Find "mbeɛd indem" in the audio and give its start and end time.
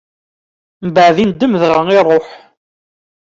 0.87-1.53